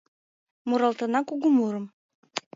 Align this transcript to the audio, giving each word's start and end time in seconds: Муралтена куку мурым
Муралтена 0.67 1.19
куку 1.29 1.47
мурым 1.55 1.85